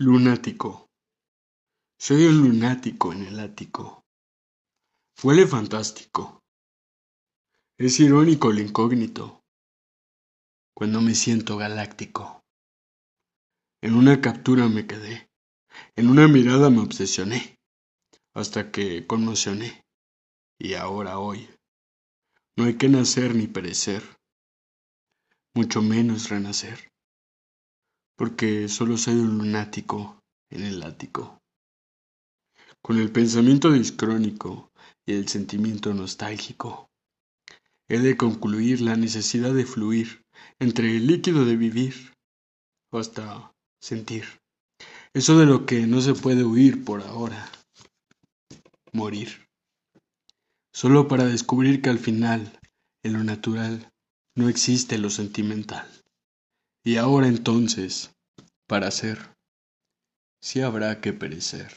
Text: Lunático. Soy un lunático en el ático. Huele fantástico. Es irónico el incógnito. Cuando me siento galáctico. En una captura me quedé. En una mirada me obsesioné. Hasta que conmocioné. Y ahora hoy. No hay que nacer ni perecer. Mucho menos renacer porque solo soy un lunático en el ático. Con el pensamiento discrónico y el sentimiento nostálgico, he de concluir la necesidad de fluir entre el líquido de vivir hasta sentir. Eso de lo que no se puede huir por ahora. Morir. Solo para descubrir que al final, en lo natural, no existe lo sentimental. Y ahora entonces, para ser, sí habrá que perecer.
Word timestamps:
Lunático. 0.00 0.88
Soy 1.98 2.26
un 2.26 2.38
lunático 2.38 3.12
en 3.12 3.24
el 3.24 3.40
ático. 3.40 4.04
Huele 5.24 5.44
fantástico. 5.44 6.44
Es 7.76 7.98
irónico 7.98 8.52
el 8.52 8.60
incógnito. 8.60 9.42
Cuando 10.72 11.00
me 11.00 11.16
siento 11.16 11.56
galáctico. 11.56 12.44
En 13.82 13.96
una 13.96 14.20
captura 14.20 14.68
me 14.68 14.86
quedé. 14.86 15.28
En 15.96 16.08
una 16.08 16.28
mirada 16.28 16.70
me 16.70 16.78
obsesioné. 16.78 17.58
Hasta 18.34 18.70
que 18.70 19.04
conmocioné. 19.04 19.84
Y 20.60 20.74
ahora 20.74 21.18
hoy. 21.18 21.50
No 22.56 22.66
hay 22.66 22.78
que 22.78 22.88
nacer 22.88 23.34
ni 23.34 23.48
perecer. 23.48 24.04
Mucho 25.54 25.82
menos 25.82 26.28
renacer 26.28 26.88
porque 28.18 28.68
solo 28.68 28.96
soy 28.96 29.14
un 29.14 29.38
lunático 29.38 30.20
en 30.50 30.64
el 30.64 30.82
ático. 30.82 31.40
Con 32.82 32.98
el 32.98 33.12
pensamiento 33.12 33.70
discrónico 33.70 34.72
y 35.06 35.12
el 35.12 35.28
sentimiento 35.28 35.94
nostálgico, 35.94 36.90
he 37.88 38.00
de 38.00 38.16
concluir 38.16 38.80
la 38.80 38.96
necesidad 38.96 39.54
de 39.54 39.64
fluir 39.64 40.24
entre 40.58 40.96
el 40.96 41.06
líquido 41.06 41.44
de 41.44 41.56
vivir 41.56 41.94
hasta 42.90 43.54
sentir. 43.80 44.24
Eso 45.14 45.38
de 45.38 45.46
lo 45.46 45.64
que 45.64 45.86
no 45.86 46.00
se 46.00 46.14
puede 46.14 46.42
huir 46.42 46.84
por 46.84 47.02
ahora. 47.02 47.48
Morir. 48.92 49.46
Solo 50.72 51.06
para 51.06 51.24
descubrir 51.24 51.82
que 51.82 51.90
al 51.90 52.00
final, 52.00 52.58
en 53.04 53.12
lo 53.12 53.22
natural, 53.22 53.92
no 54.34 54.48
existe 54.48 54.98
lo 54.98 55.08
sentimental. 55.08 55.88
Y 56.84 56.96
ahora 56.96 57.28
entonces, 57.28 58.10
para 58.66 58.90
ser, 58.90 59.18
sí 60.40 60.60
habrá 60.60 61.00
que 61.00 61.12
perecer. 61.12 61.72